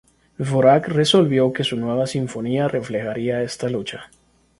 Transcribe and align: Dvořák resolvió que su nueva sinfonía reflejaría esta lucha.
Dvořák 0.39 0.87
resolvió 0.87 1.53
que 1.53 1.63
su 1.63 1.77
nueva 1.77 2.07
sinfonía 2.07 2.67
reflejaría 2.67 3.43
esta 3.43 3.69
lucha. 3.69 4.09